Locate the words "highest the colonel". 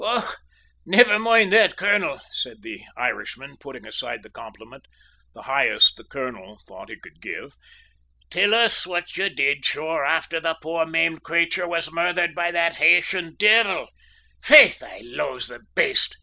5.43-6.59